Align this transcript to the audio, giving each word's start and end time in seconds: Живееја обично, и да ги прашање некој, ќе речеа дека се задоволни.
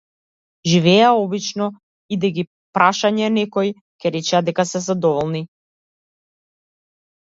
Живееја 0.69 1.09
обично, 1.25 1.67
и 2.15 2.19
да 2.23 2.31
ги 2.37 2.45
прашање 2.77 3.29
некој, 3.35 3.69
ќе 4.05 4.13
речеа 4.19 4.41
дека 4.49 4.67
се 4.73 4.83
задоволни. 4.87 5.47